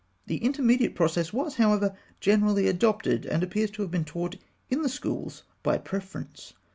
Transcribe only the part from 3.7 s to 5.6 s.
have been taught in the schools